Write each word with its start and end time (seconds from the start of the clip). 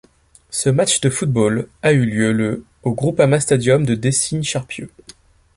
Ce 0.49 0.67
match 0.71 0.99
de 1.01 1.11
football 1.11 1.67
a 1.83 1.91
eu 1.93 2.05
lieu 2.05 2.31
le 2.33 2.65
au 2.81 2.91
Groupama 2.95 3.39
Stadium 3.39 3.85
de 3.85 3.93
Décines-Charpieu. 3.93 4.89